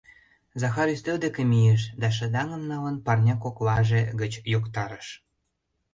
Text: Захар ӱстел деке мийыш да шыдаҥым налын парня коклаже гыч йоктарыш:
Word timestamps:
Захар 0.61 0.87
ӱстел 0.93 1.17
деке 1.25 1.41
мийыш 1.51 1.81
да 2.01 2.07
шыдаҥым 2.17 2.63
налын 2.71 2.95
парня 3.05 3.35
коклаже 3.43 4.01
гыч 4.21 4.33
йоктарыш: 4.53 5.07